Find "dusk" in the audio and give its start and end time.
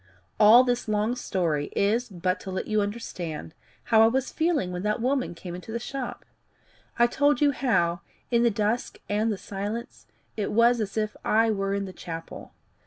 8.49-8.97